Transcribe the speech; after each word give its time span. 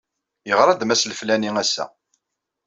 Yeɣra-d 0.47 0.81
Mass 0.85 1.03
Leflani 1.09 1.51
ass-a. 1.61 1.85